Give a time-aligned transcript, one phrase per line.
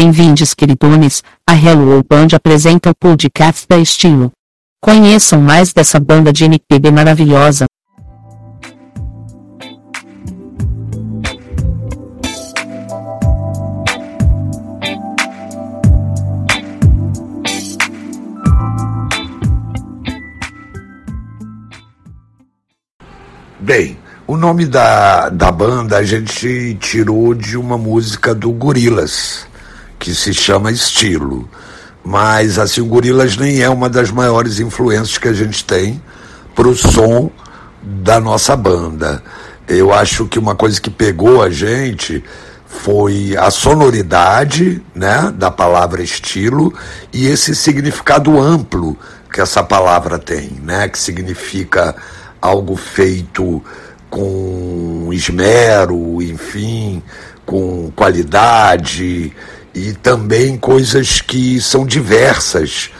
[0.00, 4.30] Em Vindes Queridones, a Hello Band apresenta o podcast da Estilo.
[4.80, 7.66] Conheçam mais dessa banda de MPB maravilhosa.
[23.58, 29.47] Bem, o nome da, da banda a gente tirou de uma música do Gorilas,
[30.08, 31.46] que se chama Estilo.
[32.02, 36.02] Mas assim, o Gorilas nem é uma das maiores influências que a gente tem
[36.54, 37.30] para o som
[37.82, 39.22] da nossa banda.
[39.68, 42.24] Eu acho que uma coisa que pegou a gente
[42.66, 46.72] foi a sonoridade né, da palavra estilo
[47.12, 48.96] e esse significado amplo
[49.30, 51.94] que essa palavra tem, né, que significa
[52.40, 53.62] algo feito
[54.08, 57.02] com esmero, enfim,
[57.44, 59.34] com qualidade
[59.74, 62.90] e também coisas que são diversas.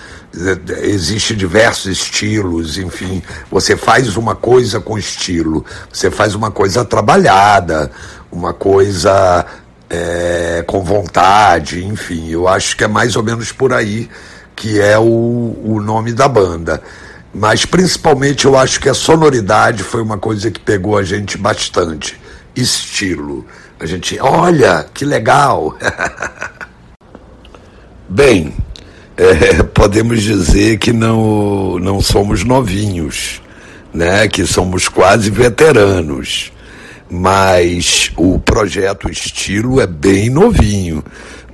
[0.83, 3.23] Existem diversos estilos, enfim.
[3.51, 7.91] Você faz uma coisa com estilo, você faz uma coisa trabalhada,
[8.31, 9.45] uma coisa
[9.89, 12.29] é, com vontade, enfim.
[12.29, 14.09] Eu acho que é mais ou menos por aí
[14.59, 16.83] que é o, o nome da banda.
[17.33, 22.21] Mas principalmente eu acho que a sonoridade foi uma coisa que pegou a gente bastante.
[22.57, 23.47] Estilo.
[23.81, 25.77] A gente, olha, que legal!
[28.09, 28.55] Bem,
[29.17, 33.41] é, podemos dizer que não, não somos novinhos,
[33.93, 34.29] né?
[34.29, 36.53] que somos quase veteranos.
[37.11, 41.03] Mas o projeto Estilo é bem novinho.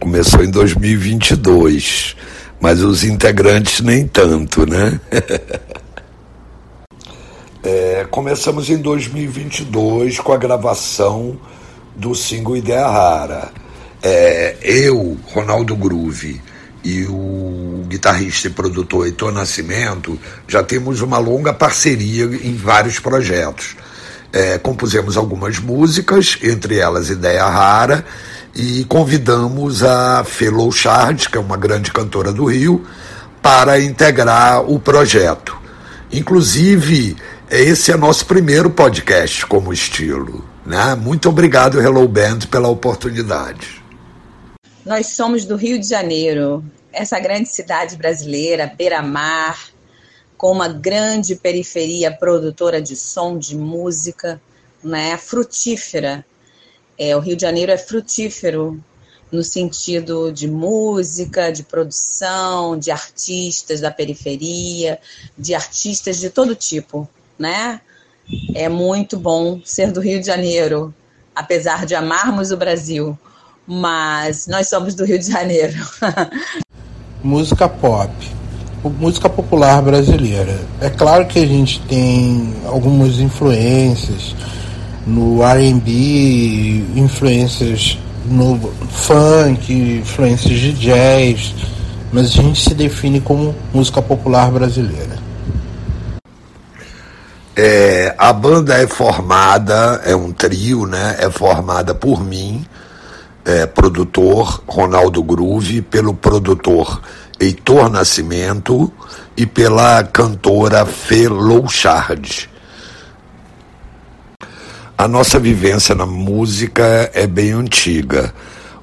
[0.00, 2.16] Começou em 2022
[2.64, 4.98] mas os integrantes nem tanto, né?
[7.62, 11.38] é, começamos em 2022 com a gravação
[11.94, 13.52] do single Ideia Rara.
[14.02, 16.40] É, eu, Ronaldo Groove
[16.84, 23.74] e o guitarrista e produtor Heitor Nascimento já temos uma longa parceria em vários projetos.
[24.32, 28.04] É, compusemos algumas músicas, entre elas Ideia Rara,
[28.54, 32.84] e convidamos a Felo Chard, que é uma grande cantora do Rio,
[33.40, 35.56] para integrar o projeto.
[36.12, 37.16] Inclusive,
[37.50, 40.53] esse é nosso primeiro podcast como estilo.
[40.64, 40.94] Né?
[40.94, 43.82] Muito obrigado, Hello Band, pela oportunidade.
[44.84, 49.58] Nós somos do Rio de Janeiro, essa grande cidade brasileira, beira-mar,
[50.36, 54.40] com uma grande periferia produtora de som, de música,
[54.82, 56.24] né, frutífera
[56.98, 58.82] é, o Rio de Janeiro é frutífero
[59.30, 65.00] no sentido de música, de produção, de artistas da periferia,
[65.36, 67.08] de artistas de todo tipo,
[67.38, 67.80] né?
[68.54, 70.94] É muito bom ser do Rio de Janeiro,
[71.34, 73.18] apesar de amarmos o Brasil,
[73.66, 75.74] mas nós somos do Rio de Janeiro.
[77.22, 78.12] música pop,
[78.98, 80.60] música popular brasileira.
[80.80, 84.34] É claro que a gente tem algumas influências
[85.06, 88.58] no R&B, influências no
[88.90, 91.54] funk, influências de jazz,
[92.12, 95.23] mas a gente se define como música popular brasileira.
[97.56, 101.16] É, a banda é formada, é um trio, né?
[101.20, 102.66] É formada por mim,
[103.44, 107.00] é, produtor Ronaldo Groove, pelo produtor
[107.38, 108.92] Heitor Nascimento
[109.36, 112.50] e pela cantora Fê Louchard.
[114.98, 118.34] A nossa vivência na música é bem antiga.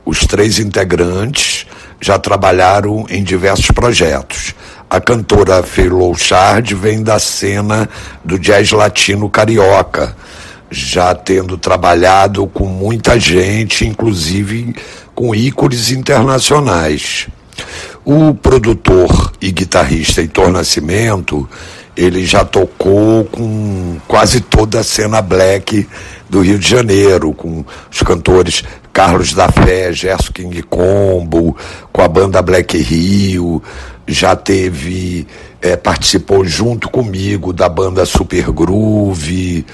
[0.06, 1.66] Os três integrantes
[2.00, 4.56] já trabalharam em diversos projetos.
[4.92, 7.90] A cantora Phil Chard vem da cena
[8.26, 10.14] do jazz latino carioca,
[10.70, 14.76] já tendo trabalhado com muita gente, inclusive
[15.16, 17.30] com ícones internacionais.
[18.04, 21.48] O produtor e guitarrista Heitor Nascimento
[21.96, 25.88] ele já tocou com quase toda a cena black
[26.30, 28.64] do Rio de Janeiro, com os cantores
[28.94, 31.56] Carlos da Fé, Gerson King Combo,
[31.92, 33.62] com a banda Black Rio,
[34.08, 35.28] já teve,
[35.62, 39.66] é, participou junto comigo da banda Super Groove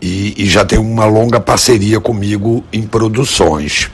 [0.00, 3.90] e, e já tem uma longa parceria comigo em produções.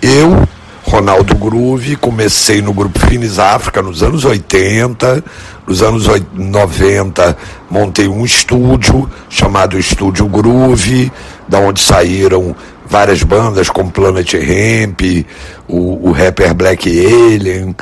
[0.00, 0.46] Eu
[0.88, 5.22] Ronaldo Groove, comecei no grupo Finis África nos anos 80,
[5.66, 7.36] nos anos 90
[7.70, 11.12] montei um estúdio chamado Estúdio Groove,
[11.46, 12.56] da onde saíram
[12.88, 15.02] várias bandas como Planet Ramp,
[15.68, 17.76] o, o rapper Black Alien,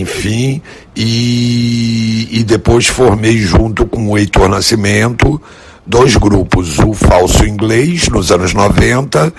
[0.00, 0.60] enfim,
[0.96, 5.40] e, e depois formei junto com o Heitor Nascimento
[5.86, 9.32] dois grupos, o Falso Inglês nos anos 90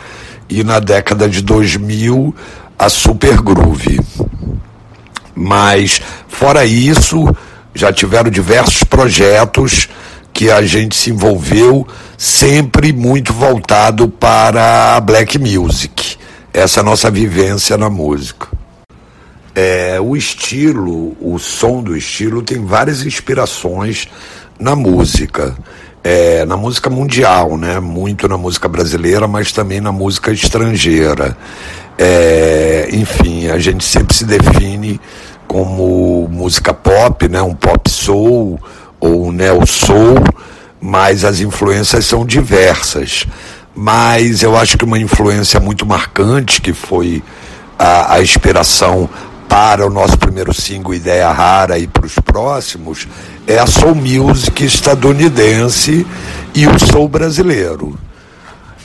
[0.50, 2.36] e na década de 2000
[2.78, 4.00] a Super Groove.
[5.34, 7.26] Mas, fora isso,
[7.74, 9.90] já tiveram diversos projetos
[10.32, 11.88] que a gente se envolveu,
[12.18, 16.18] sempre muito voltado para a black music.
[16.54, 18.48] Essa é a nossa vivência na música.
[19.56, 24.10] É, o estilo, o som do estilo tem várias inspirações
[24.60, 25.56] na música.
[26.04, 27.80] É, na música mundial, né?
[27.80, 31.36] Muito na música brasileira, mas também na música estrangeira.
[31.98, 35.00] É, enfim, a gente sempre se define
[35.48, 37.42] como música pop, né?
[37.42, 38.60] Um pop soul
[39.00, 40.18] ou um neo soul,
[40.82, 43.26] mas as influências são diversas.
[43.74, 47.24] Mas eu acho que uma influência muito marcante que foi
[47.78, 49.10] a, a inspiração
[49.48, 53.08] para o nosso primeiro single Ideia Rara e para os próximos
[53.48, 56.06] é a soul music estadunidense
[56.54, 57.98] e o soul brasileiro.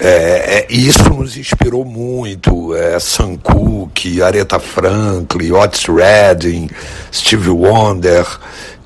[0.03, 2.75] É, é, isso nos inspirou muito.
[2.75, 6.71] É, Sam Cooke, Aretha Franklin, Otis Redding,
[7.12, 8.27] Steve Wonder,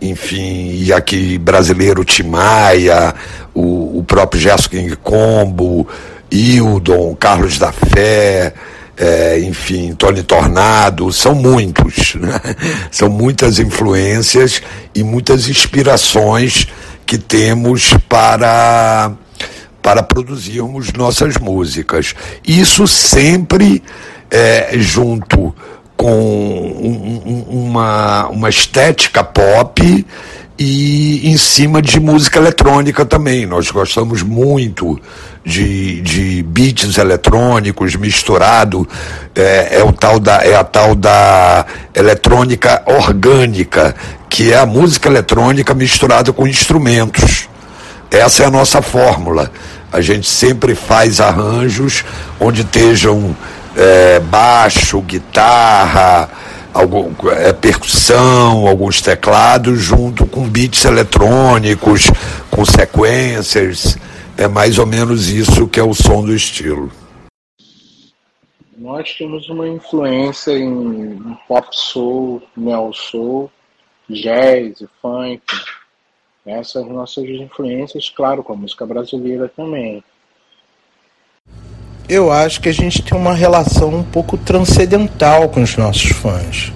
[0.00, 3.15] enfim, e aqui brasileiro Timaya,
[3.55, 5.87] o, o próprio Gerson King Combo,
[6.31, 8.53] Hildon, Carlos da Fé,
[8.96, 12.41] é, enfim, Tony Tornado, são muitos, né?
[12.91, 14.62] são muitas influências
[14.94, 16.69] e muitas inspirações
[17.05, 19.12] que temos para
[19.82, 22.14] para produzirmos nossas músicas.
[22.43, 23.82] Isso sempre
[24.31, 25.55] é, junto
[25.94, 30.06] com um, um, uma, uma estética pop
[30.58, 33.44] e em cima de música eletrônica também.
[33.47, 34.99] Nós gostamos muito
[35.44, 38.88] de, de beats eletrônicos misturado
[39.35, 43.94] é, é, o tal da, é a tal da eletrônica orgânica,
[44.29, 47.49] que é a música eletrônica misturada com instrumentos.
[48.11, 49.50] Essa é a nossa fórmula.
[49.93, 52.05] A gente sempre faz arranjos
[52.40, 53.37] onde estejam
[53.76, 56.29] é, baixo, guitarra,
[56.73, 62.11] algum, é, percussão, alguns teclados, junto com beats eletrônicos,
[62.50, 63.97] com sequências.
[64.37, 66.91] É mais ou menos isso que é o som do estilo.
[68.77, 73.51] Nós temos uma influência em pop soul, neo soul,
[74.11, 75.43] jazz, funk.
[76.45, 80.03] Essas nossas influências, claro, com a música brasileira também.
[82.09, 86.73] Eu acho que a gente tem uma relação um pouco transcendental com os nossos fãs.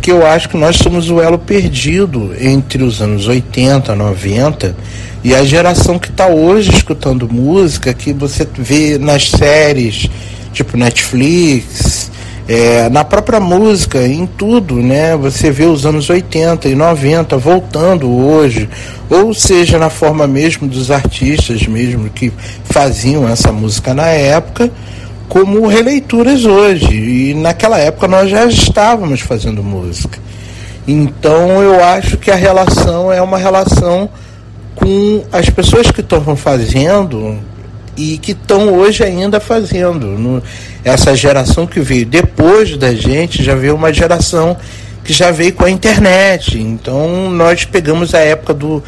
[0.00, 4.74] Porque eu acho que nós somos o elo perdido entre os anos 80, 90
[5.22, 10.08] e a geração que está hoje escutando música, que você vê nas séries,
[10.54, 12.10] tipo Netflix,
[12.48, 15.14] é, na própria música, em tudo, né?
[15.18, 18.70] Você vê os anos 80 e 90 voltando hoje,
[19.10, 22.32] ou seja, na forma mesmo dos artistas mesmo que
[22.64, 24.72] faziam essa música na época,
[25.30, 26.92] como releituras hoje.
[26.92, 30.18] E naquela época nós já estávamos fazendo música.
[30.86, 34.10] Então eu acho que a relação é uma relação
[34.74, 37.38] com as pessoas que estão fazendo
[37.96, 40.42] e que estão hoje ainda fazendo.
[40.84, 44.56] Essa geração que veio depois da gente já veio uma geração
[45.10, 46.56] que já veio com a internet.
[46.56, 48.80] Então nós pegamos a época do,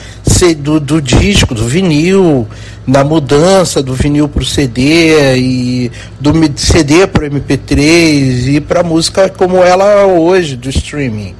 [0.58, 2.46] do, do disco, do vinil,
[2.86, 5.90] da mudança do vinil para o CD e
[6.20, 11.34] do CD para o MP3 e para a música como ela é hoje, do streaming.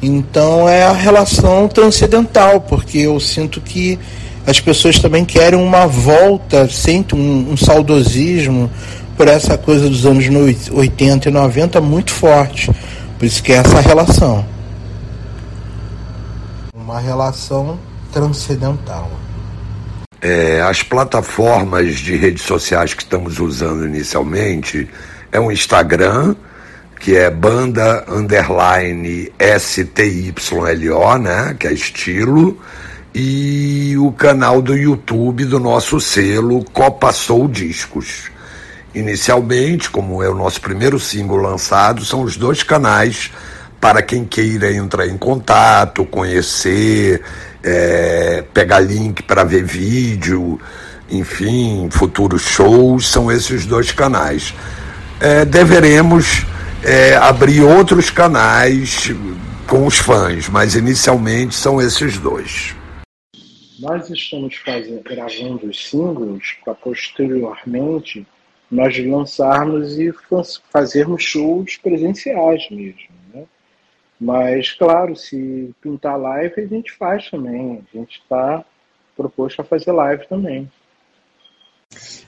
[0.00, 3.98] Então é a relação transcendental, porque eu sinto que
[4.46, 8.70] as pessoas também querem uma volta, sentem um, um saudosismo
[9.18, 10.24] por essa coisa dos anos
[10.72, 12.70] 80 e 90 muito forte.
[13.18, 14.44] Por isso que é essa relação.
[16.74, 17.78] Uma relação
[18.12, 19.10] transcendental.
[20.20, 24.88] É, as plataformas de redes sociais que estamos usando inicialmente
[25.30, 26.34] é o Instagram,
[27.00, 31.54] que é banda underline STYLO, né?
[31.58, 32.58] Que é estilo
[33.14, 38.33] e o canal do YouTube do nosso selo Copa Soul Discos.
[38.94, 43.30] Inicialmente, como é o nosso primeiro single lançado, são os dois canais
[43.80, 47.22] para quem queira entrar em contato, conhecer,
[47.62, 50.60] é, pegar link para ver vídeo,
[51.10, 54.54] enfim, futuros shows, são esses dois canais.
[55.20, 56.46] É, deveremos
[56.82, 59.10] é, abrir outros canais
[59.66, 62.74] com os fãs, mas inicialmente são esses dois.
[63.80, 68.24] Nós estamos fazendo, gravando os singles para posteriormente
[68.70, 70.12] nós lançarmos e
[70.70, 73.14] fazermos shows presenciais mesmo.
[73.32, 73.44] Né?
[74.20, 77.84] Mas, claro, se pintar live, a gente faz também.
[77.94, 78.64] A gente está
[79.16, 80.70] proposto a fazer live também.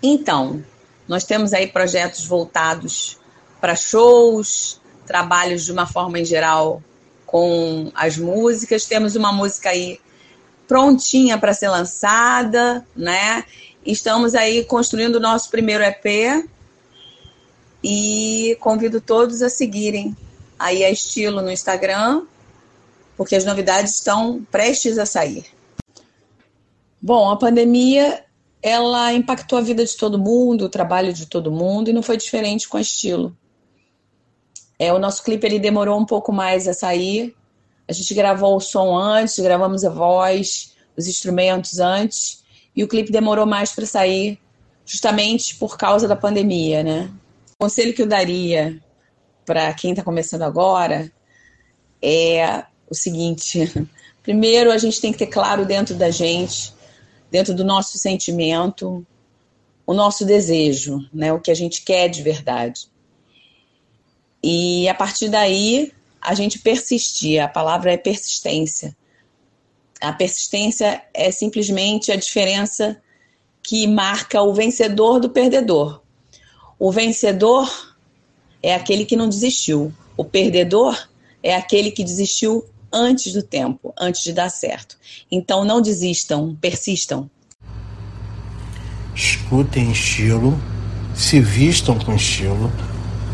[0.03, 0.65] Então,
[1.09, 3.19] nós temos aí projetos voltados
[3.61, 6.83] para shows, trabalhos de uma forma em geral
[7.25, 8.87] com as músicas.
[8.87, 9.99] Temos uma música aí
[10.67, 13.45] prontinha para ser lançada, né?
[13.87, 16.45] Estamos aí construindo o nosso primeiro EP
[17.85, 20.17] e convido todos a seguirem
[20.59, 22.27] aí a Estilo no Instagram,
[23.17, 25.47] porque as novidades estão prestes a sair.
[27.01, 28.25] Bom, a pandemia
[28.61, 32.17] ela impactou a vida de todo mundo, o trabalho de todo mundo e não foi
[32.17, 33.37] diferente com a Estilo.
[34.81, 37.37] É, o nosso clipe ele demorou um pouco mais a sair.
[37.87, 42.45] A gente gravou o som antes, gravamos a voz, os instrumentos antes,
[42.77, 44.39] e o clipe demorou mais para sair,
[44.85, 47.11] justamente por causa da pandemia, né?
[47.55, 48.79] O conselho que eu daria
[49.47, 51.11] para quem está começando agora
[52.03, 53.73] é o seguinte:
[54.23, 56.75] primeiro, a gente tem que ter claro dentro da gente,
[57.31, 59.05] dentro do nosso sentimento,
[59.87, 61.33] o nosso desejo, né?
[61.33, 62.89] O que a gente quer de verdade.
[64.43, 67.41] E a partir daí, a gente persistir.
[67.41, 68.95] A palavra é persistência.
[70.01, 73.01] A persistência é simplesmente a diferença
[73.63, 76.03] que marca o vencedor do perdedor.
[76.79, 77.97] O vencedor
[78.63, 79.93] é aquele que não desistiu.
[80.17, 81.09] O perdedor
[81.43, 84.97] é aquele que desistiu antes do tempo, antes de dar certo.
[85.31, 87.31] Então não desistam, persistam.
[89.15, 90.61] Escutem estilo,
[91.15, 92.71] se vistam com estilo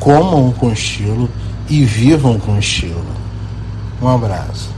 [0.03, 1.31] comam com estilo
[1.71, 3.07] e vivam com estilo.
[4.01, 4.72] Um abraço.